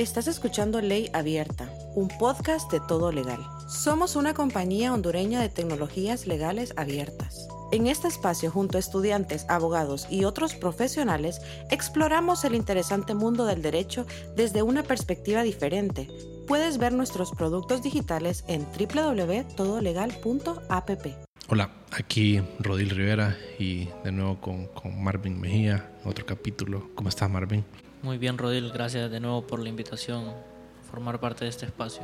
[0.00, 3.44] Estás escuchando Ley Abierta, un podcast de todo legal.
[3.68, 7.46] Somos una compañía hondureña de tecnologías legales abiertas.
[7.70, 13.60] En este espacio, junto a estudiantes, abogados y otros profesionales, exploramos el interesante mundo del
[13.60, 14.06] derecho
[14.36, 16.08] desde una perspectiva diferente.
[16.48, 21.06] Puedes ver nuestros productos digitales en www.todolegal.app.
[21.48, 26.88] Hola, aquí Rodil Rivera y de nuevo con, con Marvin Mejía, otro capítulo.
[26.94, 27.66] ¿Cómo estás, Marvin?
[28.02, 28.70] Muy bien, Rodil.
[28.72, 32.02] Gracias de nuevo por la invitación a formar parte de este espacio.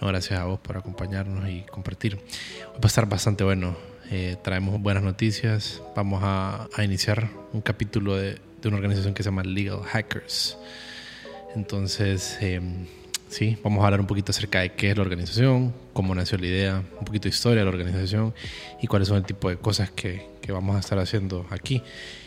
[0.00, 2.16] No, gracias a vos por acompañarnos y compartir.
[2.16, 3.76] va a estar bastante bueno.
[4.10, 5.80] Eh, traemos buenas noticias.
[5.94, 10.58] Vamos a, iniciar un capítulo de, una organización que se llama Legal Hackers.
[11.54, 12.86] Entonces, em,
[13.28, 16.46] sí, vamos a hablar un poquito acerca de qué es la organización, cómo nació la
[16.46, 18.34] idea, un poquito de historia de la organización
[18.82, 21.82] y cuáles son el tipo de cosas que, que vamos a estar haciendo aquí.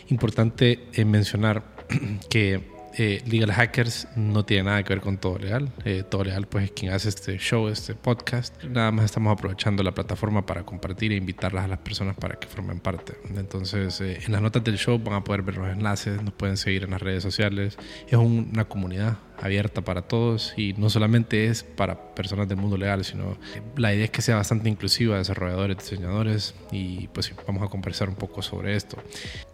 [0.08, 1.62] Importante eh, mencionar
[2.30, 5.70] que eh, Legal Hackers no tiene nada que ver con Todo Legal.
[5.84, 8.62] Eh, todo Legal pues es quien hace este show, este podcast.
[8.64, 12.48] Nada más estamos aprovechando la plataforma para compartir e invitarlas a las personas para que
[12.48, 13.14] formen parte.
[13.36, 16.56] Entonces, eh, en las notas del show van a poder ver los enlaces, nos pueden
[16.56, 17.76] seguir en las redes sociales.
[18.08, 23.04] Es una comunidad abierta para todos y no solamente es para personas del mundo legal,
[23.04, 23.38] sino
[23.76, 28.16] la idea es que sea bastante inclusiva, desarrolladores, diseñadores y pues vamos a conversar un
[28.16, 28.98] poco sobre esto.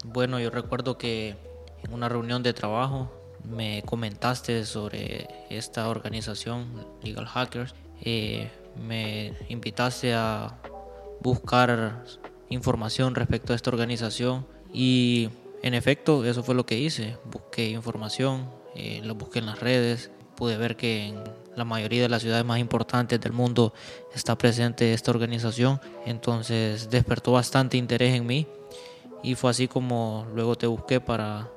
[0.04, 1.36] Bueno, yo recuerdo que
[1.84, 3.12] en una reunión de trabajo
[3.48, 7.74] me comentaste sobre esta organización, Legal Hackers.
[8.02, 10.58] Eh, me invitaste a
[11.20, 12.04] buscar
[12.48, 15.30] información respecto a esta organización y
[15.62, 17.16] en efecto eso fue lo que hice.
[17.24, 21.24] Busqué información, eh, lo busqué en las redes, pude ver que en
[21.56, 23.72] la mayoría de las ciudades más importantes del mundo
[24.14, 28.46] está presente esta organización, entonces despertó bastante interés en mí
[29.22, 31.48] y fue así como luego te busqué para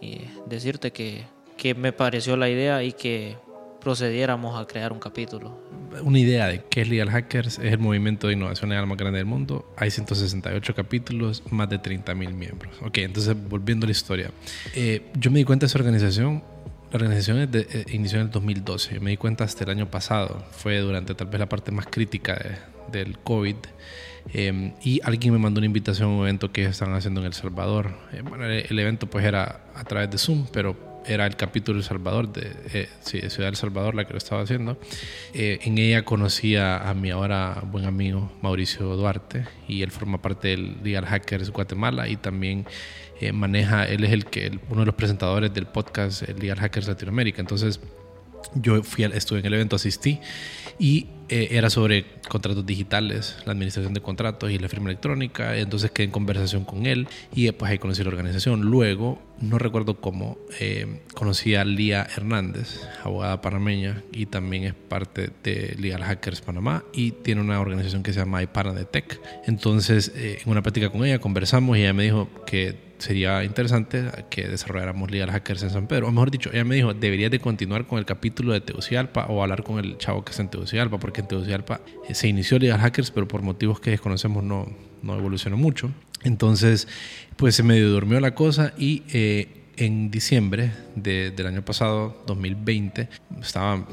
[0.00, 1.26] eh, decirte que
[1.58, 3.36] que me pareció la idea y que
[3.80, 5.58] procediéramos a crear un capítulo.
[6.02, 9.18] Una idea de qué es Legal Hackers es el movimiento de innovación legal más grande
[9.18, 9.72] del mundo.
[9.76, 12.76] Hay 168 capítulos, más de 30 mil miembros.
[12.82, 14.30] Ok, entonces volviendo a la historia.
[14.74, 16.44] Eh, yo me di cuenta de esa organización.
[16.92, 18.94] La organización eh, inició en el 2012.
[18.94, 20.44] Yo me di cuenta hasta el año pasado.
[20.52, 22.38] Fue durante tal vez la parte más crítica
[22.92, 23.56] del COVID.
[24.34, 27.32] Eh, y alguien me mandó una invitación a un evento que están haciendo en El
[27.32, 27.96] Salvador.
[28.28, 32.32] bueno, el evento pues era a través de Zoom, pero era el capítulo El Salvador,
[32.32, 34.78] de, eh, sí, de Ciudad del Salvador, la que lo estaba haciendo.
[35.34, 40.48] Eh, en ella conocí a, mi ahora buen amigo Mauricio Duarte y él forma parte
[40.48, 42.66] del Legal Hackers Guatemala y también
[43.20, 47.40] eh, maneja, él es el que, uno de los presentadores del podcast Legal Hackers Latinoamérica.
[47.40, 47.80] Entonces,
[48.54, 50.20] yo fui, estuve en el evento, asistí
[50.78, 55.56] y eh, era sobre contratos digitales, la administración de contratos y la firma electrónica.
[55.56, 58.62] Entonces quedé en conversación con él y después ahí conocí la organización.
[58.62, 65.30] Luego, no recuerdo cómo, eh, conocí a Lía Hernández, abogada panameña y también es parte
[65.42, 68.44] de Legal Hackers Panamá y tiene una organización que se llama
[68.90, 69.20] Tech.
[69.46, 74.04] Entonces, eh, en una plática con ella conversamos y ella me dijo que sería interesante
[74.28, 76.08] que desarrolláramos Legal Hackers en San Pedro.
[76.08, 79.42] O mejor dicho, ella me dijo, deberías de continuar con el capítulo de Tegucigalpa o
[79.42, 82.80] hablar con el chavo que está en Tegucigalpa, porque en Tegucigalpa eh, se inició Legal
[82.80, 84.66] Hackers, pero por motivos que desconocemos no,
[85.02, 85.90] no evolucionó mucho.
[86.24, 86.88] Entonces,
[87.36, 93.08] pues se medio durmió la cosa y eh, en diciembre del año pasado, 2020,
[93.40, 93.86] estaba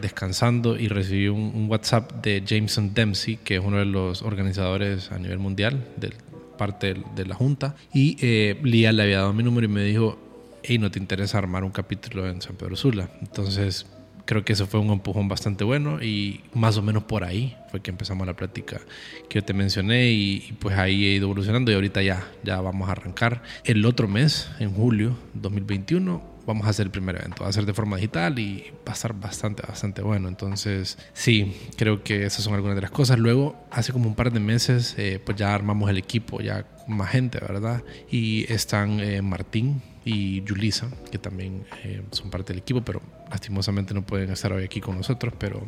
[0.00, 5.18] descansando y recibí un, WhatsApp de Jameson Dempsey, que es uno de los organizadores a
[5.18, 6.14] nivel mundial del
[6.58, 7.74] parte de la junta.
[7.92, 10.18] Y eh, Lía le había dado mi número y me dijo,
[10.62, 13.10] hey, ¿no te interesa armar un capítulo en San Pedro Sula?
[13.20, 13.86] Entonces
[14.24, 17.80] creo que eso fue un empujón bastante bueno y más o menos por ahí fue
[17.80, 18.80] que empezamos la plática
[19.28, 22.88] que yo te mencioné y, pues ahí he ido evolucionando y ahorita ya, ya vamos
[22.88, 23.42] a arrancar.
[23.64, 27.42] El otro mes, en julio 2021, vamos a hacer el primer evento.
[27.42, 30.28] Va a ser de forma digital y va a estar bastante, bastante bueno.
[30.28, 33.18] Entonces, sí, creo que esas son algunas de las cosas.
[33.18, 37.10] Luego, hace como un par de meses, eh, pues ya armamos el equipo, ya más
[37.10, 37.82] gente, ¿verdad?
[38.10, 43.00] Y están eh, Martín y Julisa, que también eh, son parte del equipo, pero
[43.30, 45.34] lastimosamente no pueden estar hoy aquí con nosotros.
[45.38, 45.64] Pero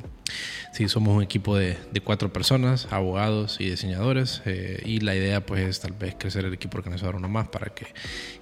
[0.72, 4.42] sí, somos un equipo de, de cuatro personas, abogados y diseñadores.
[4.84, 7.86] y la idea, pues, es tal vez crecer el equipo organizador uno más para que,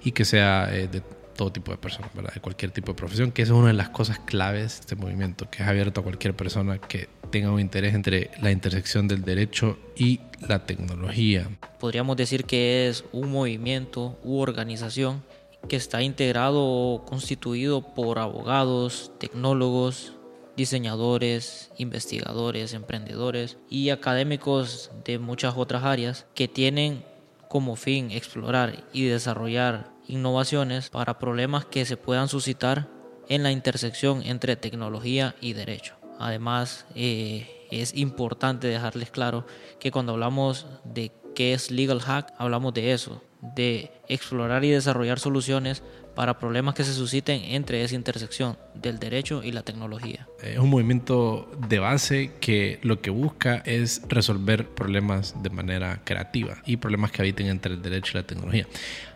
[0.03, 1.01] y que sea de
[1.35, 2.33] todo tipo de personas, ¿verdad?
[2.33, 4.95] de cualquier tipo de profesión, que eso es una de las cosas claves de este
[4.95, 9.23] movimiento, que es abierto a cualquier persona que tenga un interés entre la intersección del
[9.23, 11.47] derecho y la tecnología.
[11.79, 15.23] Podríamos decir que es un movimiento u organización
[15.67, 20.13] que está integrado o constituido por abogados, tecnólogos,
[20.55, 27.03] diseñadores, investigadores, emprendedores y académicos de muchas otras áreas que tienen
[27.49, 32.87] como fin explorar y desarrollar innovaciones para problemas que se puedan suscitar
[33.27, 35.95] en la intersección entre tecnología y derecho.
[36.19, 39.45] Además, eh, es importante dejarles claro
[39.79, 43.21] que cuando hablamos de qué es legal hack, hablamos de eso,
[43.53, 45.83] de explorar y desarrollar soluciones
[46.15, 50.27] para problemas que se susciten entre esa intersección del derecho y la tecnología.
[50.41, 56.57] Es un movimiento de base que lo que busca es resolver problemas de manera creativa
[56.65, 58.65] y problemas que habiten entre el derecho y la tecnología.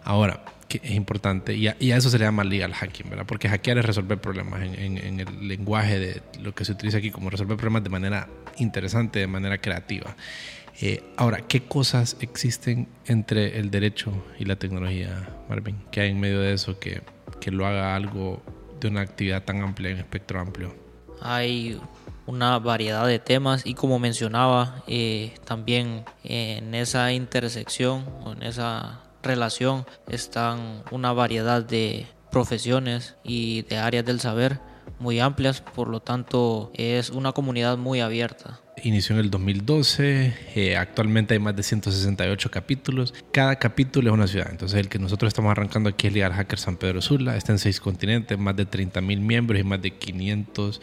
[0.03, 3.25] Ahora, que es importante, y a, eso se le llama legal hacking, ¿verdad?
[3.25, 7.09] Porque hackear es resolver problemas en, en, el lenguaje de lo que se utiliza aquí
[7.09, 8.27] como resolver problemas de manera
[8.57, 10.15] interesante, de manera creativa.
[10.81, 15.77] Eh, ahora, ¿qué cosas existen entre el derecho y la tecnología, Marvin?
[15.91, 17.01] ¿Qué hay en medio de eso que,
[17.41, 18.41] que lo haga algo
[18.79, 20.73] de una actividad tan amplia, en espectro amplio?
[21.21, 21.81] Hay
[22.27, 29.01] una variedad de temas y como mencionaba, eh, también en esa intersección o en esa
[29.21, 34.61] relación están una variedad de profesiones y de áreas del saber
[34.99, 38.59] muy amplias, por lo tanto es una comunidad muy abierta.
[38.83, 44.27] Inició en el 2012, eh, actualmente hay más de 168 capítulos, cada capítulo es una
[44.27, 47.51] ciudad, entonces el que nosotros estamos arrancando aquí es Legal Hacker San Pedro Sula, está
[47.51, 50.81] en seis continentes, más de 30 mil miembros y más de 500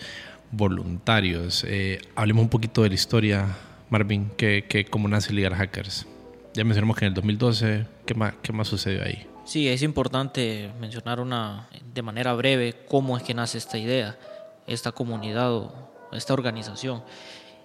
[0.52, 1.64] voluntarios.
[1.66, 3.46] Eh, hablemos un poquito de la historia,
[3.88, 6.06] Marvin, que, que cómo nace Legal Hackers.
[6.54, 9.26] Ya mencionamos que en el 2012, ¿qué más, qué más sucedió ahí?
[9.46, 14.18] Sí, es importante mencionar una, de manera breve cómo es que nace esta idea,
[14.66, 15.72] esta comunidad o
[16.10, 17.04] esta organización.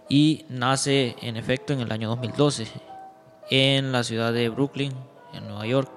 [0.07, 2.67] Y nace en efecto en el año 2012
[3.49, 4.93] en la ciudad de Brooklyn,
[5.33, 5.91] en Nueva York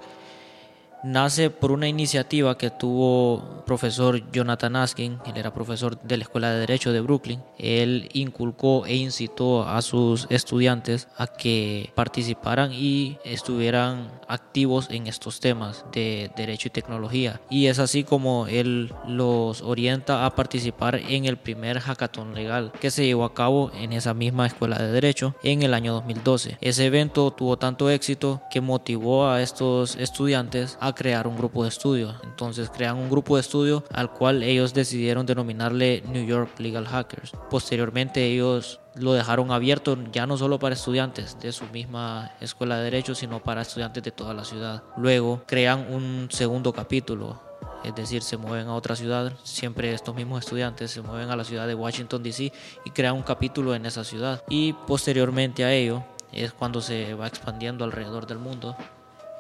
[1.04, 6.50] nace por una iniciativa que tuvo profesor Jonathan Askin, él era profesor de la Escuela
[6.50, 7.42] de Derecho de Brooklyn.
[7.58, 15.40] Él inculcó e incitó a sus estudiantes a que participaran y estuvieran activos en estos
[15.40, 17.40] temas de derecho y tecnología.
[17.50, 22.90] Y es así como él los orienta a participar en el primer hackathon legal que
[22.90, 26.58] se llevó a cabo en esa misma Escuela de Derecho en el año 2012.
[26.60, 31.68] Ese evento tuvo tanto éxito que motivó a estos estudiantes a crear un grupo de
[31.68, 32.14] estudio.
[32.22, 37.32] Entonces crean un grupo de estudio al cual ellos decidieron denominarle New York Legal Hackers.
[37.50, 42.84] Posteriormente ellos lo dejaron abierto ya no solo para estudiantes de su misma escuela de
[42.84, 44.82] derecho, sino para estudiantes de toda la ciudad.
[44.96, 47.40] Luego crean un segundo capítulo
[47.84, 51.44] es decir, se mueven a otra ciudad, siempre estos mismos estudiantes se mueven a la
[51.44, 52.50] ciudad de Washington, D.C.
[52.84, 54.42] y crean un capítulo en esa ciudad.
[54.48, 56.02] Y posteriormente a ello
[56.32, 58.74] es cuando se va expandiendo alrededor del mundo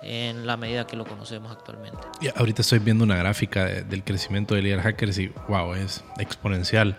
[0.04, 1.98] en la medida que lo conocemos actualmente.
[2.20, 6.98] Y ahorita estoy viendo una gráfica del crecimiento de Leader Hackers y wow, es exponencial.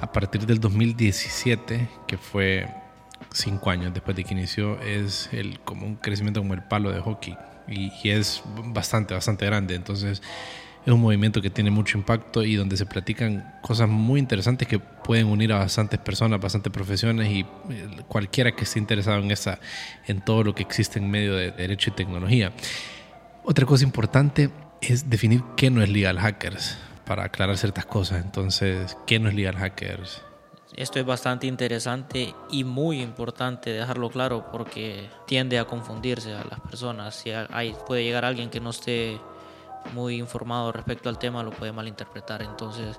[0.00, 2.68] A partir del 2017, que fue
[3.32, 7.00] cinco años después de que inició, es el, como un crecimiento como el palo de
[7.00, 7.36] hockey
[7.68, 9.74] y, y es bastante, bastante grande.
[9.74, 10.22] Entonces,
[10.84, 14.78] es un movimiento que tiene mucho impacto y donde se platican cosas muy interesantes que
[14.78, 17.46] pueden unir a bastantes personas, bastantes profesiones y eh,
[18.08, 19.60] cualquiera que esté interesado en esa,
[20.06, 22.52] en todo lo que existe en medio de derecho y tecnología.
[23.44, 24.50] Otra cosa importante
[24.80, 28.24] es definir qué no es legal hackers para aclarar ciertas cosas.
[28.24, 30.22] Entonces, ¿qué no es legal hackers?
[30.76, 36.60] Esto es bastante interesante y muy importante dejarlo claro porque tiende a confundirse a las
[36.60, 37.16] personas.
[37.16, 37.32] Si
[37.86, 39.18] puede llegar alguien que no esté
[39.94, 42.42] muy informado respecto al tema lo puede malinterpretar.
[42.42, 42.98] Entonces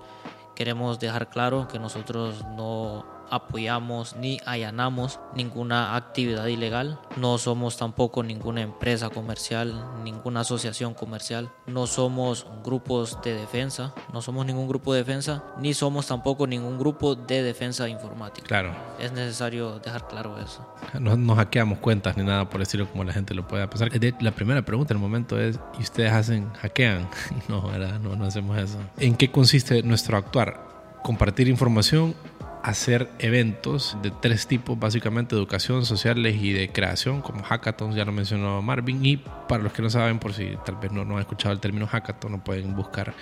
[0.56, 7.00] queremos dejar claro que nosotros no apoyamos ni allanamos ninguna actividad ilegal.
[7.18, 11.50] No somos tampoco ninguna empresa comercial, ninguna asociación comercial.
[11.66, 16.78] No somos grupos de defensa, no somos ningún grupo de defensa, ni somos tampoco ningún
[16.78, 18.46] grupo de defensa informática.
[18.48, 18.76] Claro.
[19.00, 20.68] Es necesario dejar claro eso.
[21.00, 23.90] No, no hackeamos cuentas ni nada por decirlo como la gente lo puede pensar.
[24.20, 27.10] La primera pregunta en el momento es, ¿y ustedes hacen, hackean?
[27.48, 28.00] No, ¿verdad?
[28.00, 28.78] No, no hacemos eso.
[28.98, 30.68] ¿En qué consiste nuestro actuar?
[31.04, 32.14] Compartir información
[32.64, 38.12] hacer eventos de tres tipos, básicamente educación, sociales y de creación, como hackathons, ya lo
[38.12, 39.06] mencionó Marvin.
[39.06, 41.60] Y para los que no saben, por si tal vez no, no han escuchado el
[41.60, 43.14] término hackathon, no pueden buscar.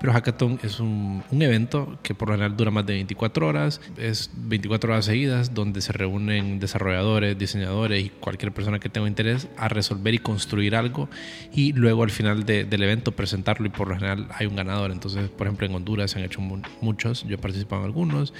[0.00, 3.80] Pero hackathon es un, un evento que por lo general dura más de 24 horas,
[3.96, 9.48] es 24 horas seguidas, donde se reúnen desarrolladores, diseñadores y cualquier persona que tenga interés
[9.56, 11.08] a resolver y construir algo
[11.52, 14.90] y luego al final del evento presentarlo y por lo general hay un ganador.
[14.90, 16.40] Entonces, por ejemplo, en Honduras se han hecho
[16.80, 18.32] muchos, yo he participado en algunos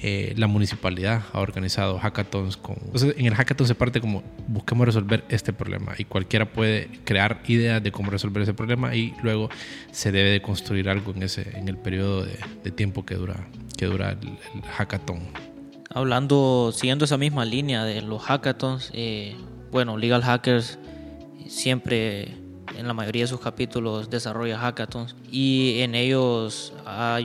[0.00, 2.76] eh, la municipalidad ha organizado hackathons con...
[2.84, 7.42] Entonces, en el hackathon se parte como busquemos resolver este problema y cualquiera puede crear
[7.48, 9.48] ideas de cómo resolver ese problema y luego
[9.90, 13.86] se debe de construir algo en, ese, en el periodo de, tiempo que dura, que
[13.86, 15.20] dura el, hackathon.
[15.90, 19.36] Hablando, siguiendo esa misma línea de los hackathons, eh,
[19.72, 20.78] bueno, Legal Hackers
[21.48, 22.36] siempre
[22.76, 27.18] en la mayoría de sus capítulos desarrolla hackathons y en ellos ha,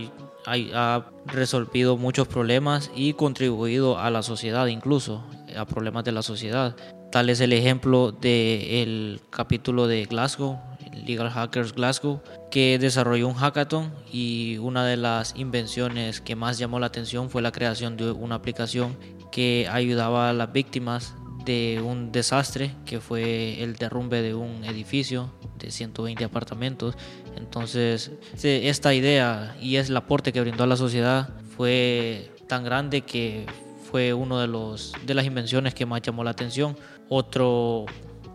[0.46, 5.24] ha resolvido muchos problemas y contribuido a la sociedad incluso,
[5.56, 6.76] a problemas de la sociedad.
[7.12, 10.60] Tal es el ejemplo del capítulo de Glasgow,
[11.06, 16.80] Legal Hackers Glasgow, que desarrolló un hackathon y una de las invenciones que más llamó
[16.80, 18.98] la atención fue la creación de una aplicación
[19.32, 25.34] que ayudaba a las víctimas de un desastre que fue el derrumbe de un edificio
[25.58, 26.96] de 120 apartamentos.
[27.38, 28.12] Entonces,
[28.42, 33.46] esta idea y es el aporte que brindó a la sociedad fue tan grande que
[33.90, 36.76] fue uno de los de las invenciones que más llamó la atención.
[37.10, 37.86] Otro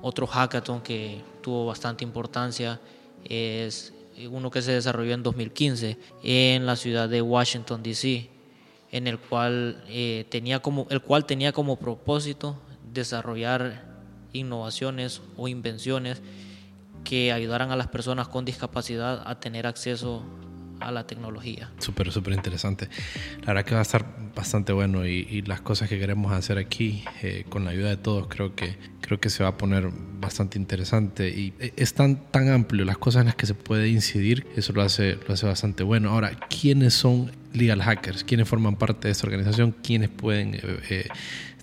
[0.02, 2.80] otro hackathon que tuvo bastante importancia
[3.24, 3.92] es
[4.30, 8.28] uno que se desarrolló en 2015 en la ciudad de Washington D.C.
[8.90, 12.56] en el cual eh, tenía como el cual tenía como propósito
[12.92, 13.84] desarrollar
[14.32, 16.22] innovaciones o invenciones
[17.08, 20.26] que ayudaran a las personas con discapacidad a tener acceso
[20.78, 21.70] a la tecnología.
[21.78, 22.90] Súper, súper interesante.
[23.40, 24.04] La verdad que va a estar
[24.36, 28.26] bastante bueno y, las cosas que queremos hacer aquí eh, con la ayuda de todos
[28.28, 29.88] creo que, creo que se va a poner
[30.20, 33.88] bastante interesante y eh, es tan, tan amplio las cosas en las que se puede
[33.88, 36.10] incidir, eso lo hace, lo hace bastante bueno.
[36.10, 38.22] Ahora, ¿quiénes son legal hackers?
[38.22, 39.74] ¿Quiénes forman parte de esta organización?
[39.82, 41.08] ¿Quiénes pueden eh,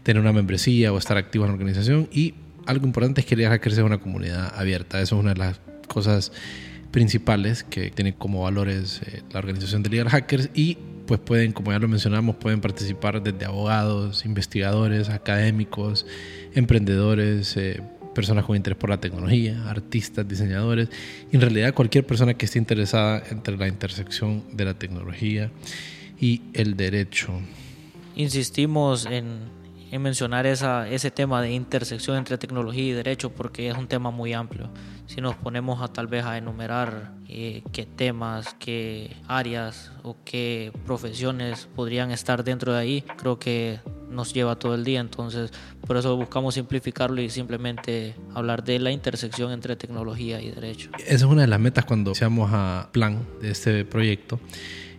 [0.02, 2.10] tener una membresía o estar activos en la organización?
[2.12, 2.34] Y
[2.66, 6.32] algo importante es que Hackers es una comunidad abierta, eso es una de las cosas
[6.92, 11.72] principales que tiene como valores eh, la organización de Legal Hackers y pues pueden, como
[11.72, 16.06] ya lo mencionamos, pueden participar desde abogados, investigadores, académicos,
[16.54, 17.82] emprendedores, eh,
[18.16, 20.90] personas con interés por la tecnología, artistas, diseñadores,
[21.32, 25.52] y en realidad cualquier persona que esté interesada entre la intersección de la tecnología
[26.20, 27.34] y el derecho.
[28.16, 29.40] Insistimos en
[29.92, 34.12] en mencionar esa, ese tema de intersección entre tecnología y derecho porque es un tema
[34.12, 34.70] muy amplio.
[35.08, 40.72] Si nos ponemos a tal vez a enumerar eh, qué temas, qué áreas o qué
[40.86, 45.00] profesiones podrían estar dentro de ahí, creo que nos lleva todo el día.
[45.00, 45.52] Entonces,
[45.86, 50.90] por eso buscamos simplificarlo y simplemente hablar de la intersección entre tecnología y derecho.
[50.98, 54.40] Esa es una de las metas cuando seamos a plan de este proyecto.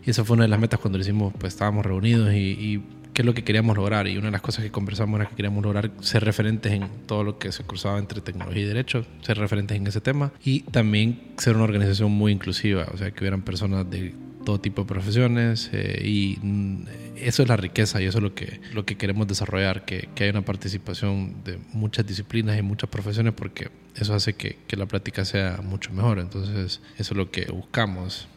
[0.04, 2.82] Y esa fue una de las metas cuando lo hicimos, pues estábamos reunidos y, y
[3.16, 4.06] qué es lo que queríamos lograr.
[4.08, 7.24] Y una de las cosas que conversamos era que queríamos lograr ser referentes en todo
[7.24, 11.32] lo que se cruzaba entre tecnología y derecho, ser referentes en ese tema y también
[11.38, 15.70] ser una organización muy inclusiva, o sea, que hubieran personas de todo tipo de profesiones
[15.72, 16.84] eh, y mm,
[17.16, 20.24] eso es la riqueza y eso es lo que, lo que queremos desarrollar, que, que
[20.24, 24.84] haya una participación de muchas disciplinas y muchas profesiones porque eso hace que, que la
[24.84, 26.18] práctica sea mucho mejor.
[26.18, 28.28] Entonces, eso es lo que buscamos.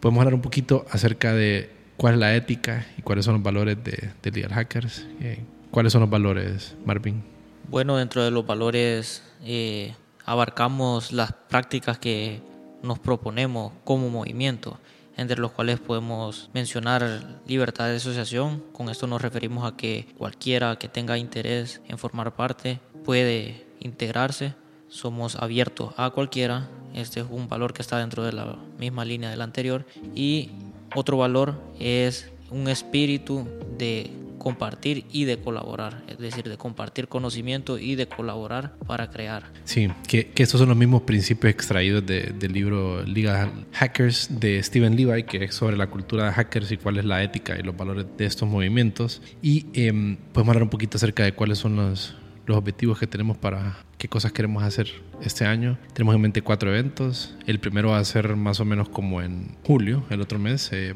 [0.00, 3.82] Podemos hablar un poquito acerca de cuál es la ética y cuáles son los valores
[3.82, 5.06] de, de Legal Hackers.
[5.20, 7.22] Eh, ¿Cuáles son los valores, Marvin?
[7.68, 12.40] Bueno, dentro de los valores eh, abarcamos las prácticas que
[12.82, 14.78] nos proponemos como movimiento,
[15.16, 18.62] entre los cuales podemos mencionar libertad de asociación.
[18.72, 24.54] Con esto nos referimos a que cualquiera que tenga interés en formar parte puede integrarse.
[24.88, 26.68] Somos abiertos a cualquiera.
[26.94, 29.84] Este es un valor que está dentro de la misma línea del anterior.
[30.14, 30.50] Y
[30.94, 34.10] otro valor es un espíritu de
[34.46, 39.50] compartir y de colaborar, es decir, de compartir conocimiento y de colaborar para crear.
[39.64, 44.94] Sí, que, que estos son los mismos principios extraídos del libro Liga Hackers de Steven
[44.94, 47.76] Levi, que es sobre la cultura de hackers y cuál es la ética y los
[47.76, 49.20] valores de estos movimientos.
[49.42, 52.14] Y eh, podemos hablar un poquito acerca de cuáles son los,
[52.46, 54.88] los objetivos que tenemos para qué cosas queremos hacer
[55.22, 55.78] este año.
[55.92, 57.34] Tenemos en mente cuatro eventos.
[57.46, 60.70] El primero va a ser más o menos como en julio, el otro mes.
[60.72, 60.94] Eh,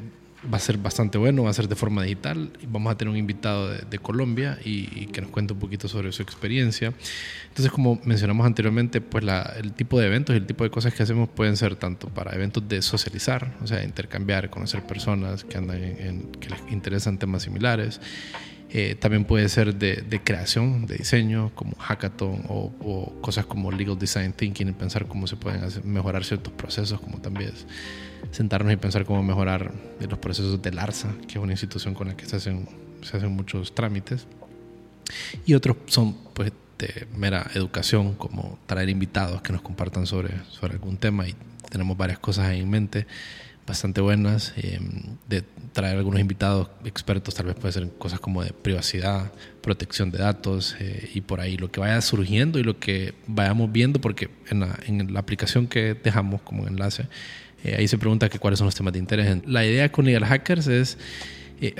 [0.52, 3.12] va a ser bastante bueno, va a ser de forma digital y vamos a tener
[3.12, 6.94] un invitado de, Colombia y, que nos cuente un poquito sobre su experiencia.
[7.48, 10.94] Entonces, como mencionamos anteriormente, pues la, el tipo de eventos y el tipo de cosas
[10.94, 15.58] que hacemos pueden ser tanto para eventos de socializar, o sea, intercambiar, conocer personas que
[15.58, 18.00] andan en que les interesan temas similares
[18.72, 24.32] eh, también puede ser de, creación, de diseño, como hackathon o, cosas como legal design
[24.32, 27.52] thinking, pensar cómo se pueden mejorar ciertos procesos, como también
[28.30, 32.16] sentarnos y pensar cómo mejorar los procesos del ARSA, que es una institución con la
[32.16, 32.68] que se hacen,
[33.02, 34.26] se hacen muchos trámites.
[35.44, 40.74] Y otros son pues de mera educación, como traer invitados que nos compartan sobre, sobre
[40.74, 41.34] algún tema y
[41.68, 43.06] tenemos varias cosas ahí en mente
[43.70, 44.80] bastante buenas, eh,
[45.28, 50.18] de traer algunos invitados expertos, tal vez puede ser cosas como de privacidad, protección de
[50.18, 54.28] datos eh, y por ahí lo que vaya surgiendo y lo que vayamos viendo, porque
[54.48, 57.06] en la, en la aplicación que dejamos como enlace,
[57.62, 59.38] eh, ahí se pregunta que cuáles son los temas de interés.
[59.46, 60.98] La idea con Legal Hackers es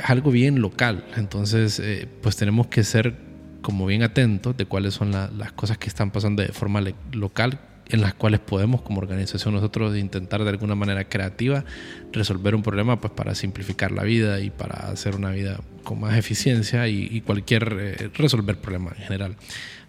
[0.05, 1.83] algo bien local, entonces
[2.21, 3.17] pues tenemos que ser
[3.63, 6.83] como bien atentos de cuáles son las cosas que están pasando de forma
[7.13, 7.59] local
[7.91, 11.65] en las cuales podemos como organización nosotros intentar de alguna manera creativa
[12.13, 16.17] resolver un problema pues para simplificar la vida y para hacer una vida con más
[16.17, 19.37] eficiencia y, cualquier eh, resolver problema en general.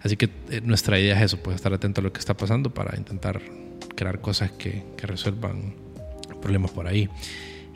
[0.02, 2.72] Así que eh, nuestra idea es eso, pues estar atento a lo que está pasando
[2.72, 3.40] para intentar
[3.94, 5.74] crear cosas que, resuelvan
[6.40, 7.08] problemas por ahí.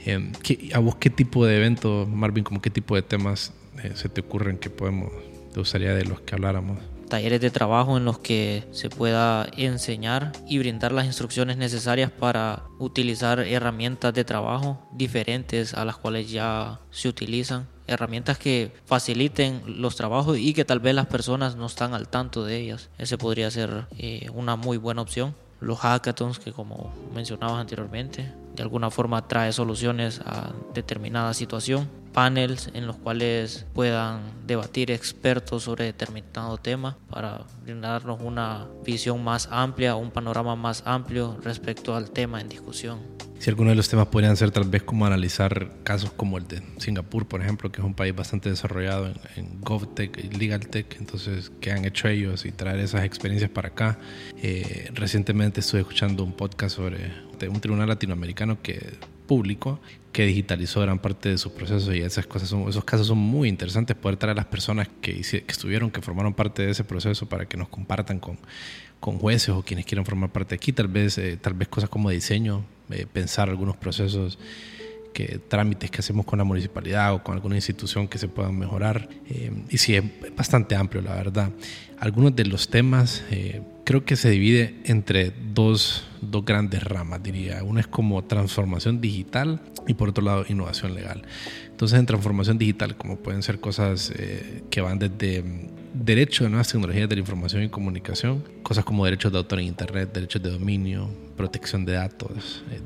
[0.07, 0.33] Eh,
[0.73, 3.53] ¿A vos qué tipo de eventos, Marvin, como qué tipo de temas
[3.95, 5.13] se te ocurren que podemos,
[5.53, 6.79] te gustaría de los que habláramos?
[7.09, 12.65] Talleres de trabajo en los que se pueda enseñar y brindar las instrucciones necesarias para
[12.79, 19.97] utilizar herramientas de trabajo diferentes a las cuales ya se utilizan herramientas que faciliten los
[19.97, 22.91] trabajos y que tal vez las personas no están al tanto de ellas.
[22.99, 25.35] Ese podría ser eh, una muy buena opción.
[25.61, 32.71] Los hackathons que como mencionabas anteriormente, de alguna forma trae soluciones a determinada situación panels
[32.73, 39.97] en los cuales puedan debatir expertos sobre determinado tema para brindarnos una visión más amplia,
[39.97, 43.01] un panorama más amplio respecto al tema en discusión.
[43.39, 46.63] Si algunos de los temas podrían ser tal vez como analizar casos como el de
[46.79, 51.71] Singapur, por ejemplo, que es un país bastante desarrollado en, GovTech y LegalTech, entonces, ¿qué
[51.71, 53.99] han hecho ellos y traer esas experiencias para acá?
[54.43, 57.13] Eh, recientemente estuve escuchando un podcast sobre
[57.47, 59.81] un tribunal latinoamericano que público
[60.13, 63.51] que digitalizó gran parte de sus procesos y esas cosas son, esos casos son muy
[63.51, 67.29] interesantes poder traer a las personas que, que estuvieron, que formaron parte de ese proceso
[67.29, 68.39] para que nos compartan con,
[68.99, 72.09] con jueces o quienes quieran formar parte aquí, tal vez, eh, tal vez cosas como
[72.09, 74.39] diseño, eh, pensar algunos procesos
[75.13, 79.09] que trámites que hacemos con la municipalidad o con alguna institución que se puedan mejorar.
[79.29, 80.05] Eh, y sí, es
[80.35, 81.51] bastante amplio, la verdad.
[81.99, 83.23] Algunos de los temas
[83.87, 87.63] creo que se divide entre dos, dos, grandes ramas, diría.
[87.63, 91.23] Una es como transformación digital y por otro lado innovación legal.
[91.71, 96.51] Entonces en transformación digital, como pueden ser cosas eh, que van desde mm, derecho de
[96.51, 100.43] nuevas tecnologías de la información y comunicación, cosas como derechos de autor en Internet, derechos
[100.43, 102.81] de dominio, protección de datos, eh,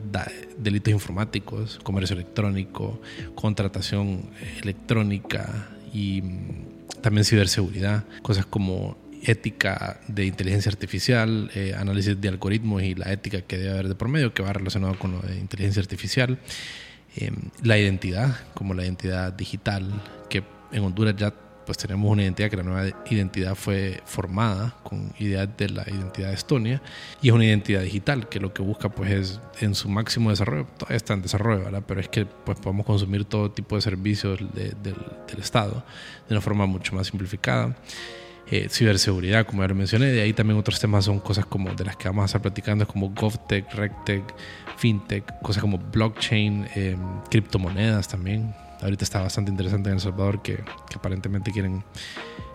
[0.59, 3.01] delitos informáticos, comercio electrónico,
[3.35, 12.21] contratación eh, electrónica y mm, también ciberseguridad, cosas como ética de inteligencia artificial, eh, análisis
[12.21, 15.13] de algoritmos y la ética que debe haber de por medio, que va relacionado con
[15.13, 16.39] lo de inteligencia artificial,
[17.17, 19.91] em, la identidad, como la identidad digital,
[20.29, 21.35] que en Honduras ya
[21.67, 26.29] pues tenemos una identidad que la nueva identidad fue formada con ideas de la identidad
[26.29, 26.83] de Estonia
[27.23, 30.67] y es una identidad digital que lo que busca pues es en su máximo desarrollo,
[30.77, 31.85] todavía está en desarrollo, ¿verdad?
[31.87, 35.85] pero es que pues podemos consumir todo tipo de servicios del, del Estado
[36.29, 37.77] de una forma mucho más simplificada.
[38.53, 40.07] Eh, ciberseguridad, como ya lo mencioné.
[40.07, 42.87] De ahí también otros temas son cosas como de las que vamos a estar platicando,
[42.87, 44.25] como GovTech, RegTech,
[44.77, 46.97] FinTech, cosas como blockchain, eh,
[47.31, 48.53] criptomonedas también.
[48.83, 51.85] Ahorita está bastante interesante en El Salvador que, que aparentemente quieren,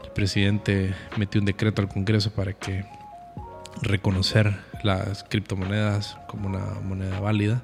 [0.03, 2.83] el presidente metió un decreto al Congreso para que
[3.81, 4.53] reconocer
[4.83, 7.61] las criptomonedas como una moneda válida.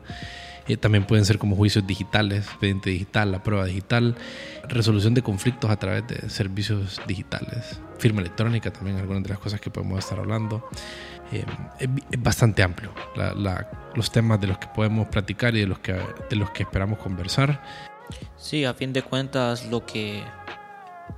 [0.68, 4.16] Eh, también pueden ser como juicios digitales, expediente digital, la prueba digital,
[4.68, 9.60] resolución de conflictos a través de servicios digitales, firma electrónica también, algunas de las cosas
[9.60, 10.68] que podemos estar hablando.
[11.32, 11.46] Eh,
[11.80, 11.90] es,
[12.22, 12.92] bastante amplio
[13.96, 17.00] los temas de los que podemos platicar y de los que, de los que esperamos
[17.00, 17.62] conversar.
[18.38, 20.24] Sí, a fin de cuentas lo que,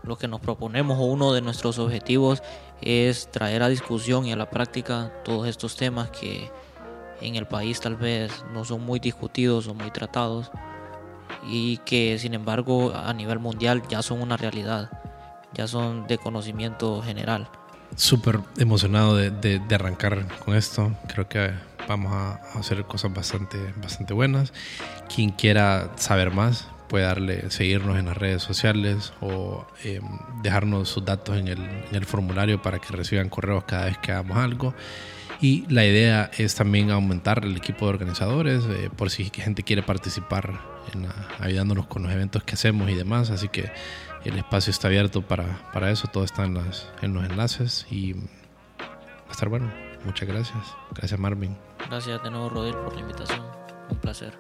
[0.04, 2.44] lo que nos proponemos o uno de nuestros objetivos
[2.82, 6.50] es traer a discusión y a la práctica todos estos temas que
[7.24, 10.52] en el país tal vez no son muy discutidos o muy tratados
[11.48, 14.90] y que sin embargo a nivel mundial ya son una realidad,
[15.54, 17.48] ya son de conocimiento general.
[17.96, 21.52] Súper emocionado de, de, arrancar con esto, creo que
[21.88, 24.52] vamos a hacer cosas bastante, bastante buenas.
[25.14, 30.04] Quien quiera saber más puede darle, seguirnos en las redes sociales o em,
[30.42, 34.12] dejarnos sus datos en el, en el formulario para que reciban correos cada vez que
[34.12, 34.74] hagamos algo.
[35.42, 39.84] Y la idea es también aumentar el equipo de organizadores, eh, por si gente quiere
[39.84, 40.60] participar
[41.40, 43.30] ayudándonos con los eventos que hacemos y demás.
[43.30, 43.72] Así que
[44.24, 48.14] el espacio está abierto para, para eso, todo está en, las, en los enlaces y
[48.14, 48.20] va
[49.28, 49.72] a estar bueno.
[50.06, 50.76] Muchas gracias.
[50.92, 51.58] Gracias Marvin.
[51.90, 53.42] Gracias de nuevo Rodel por la invitación.
[53.90, 54.34] Un placer.